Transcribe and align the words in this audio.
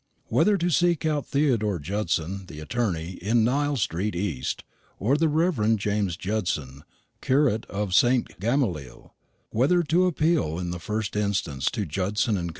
Whether 0.29 0.57
to 0.57 0.71
seek 0.71 1.05
out 1.05 1.27
Theodore 1.27 1.77
Judson, 1.77 2.47
the 2.47 2.59
attorney, 2.59 3.19
in 3.21 3.43
Nile 3.43 3.77
street 3.77 4.15
East, 4.15 4.63
or 4.97 5.15
the 5.15 5.29
Rev. 5.29 5.75
James 5.75 6.17
Judson, 6.17 6.81
curate 7.21 7.67
of 7.67 7.93
St. 7.93 8.39
Gamaliel; 8.39 9.13
whether 9.51 9.83
to 9.83 10.07
appeal 10.07 10.57
in 10.57 10.71
the 10.71 10.79
first 10.79 11.15
instance 11.15 11.69
to 11.69 11.85
Judson 11.85 12.33
& 12.49 12.49
Co. 12.49 12.49